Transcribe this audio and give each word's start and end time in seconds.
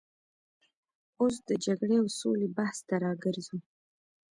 اوس 1.19 1.35
د 1.49 1.49
جګړې 1.65 1.95
او 2.01 2.07
سولې 2.19 2.47
بحث 2.57 2.77
ته 2.87 2.95
راګرځو. 3.03 3.57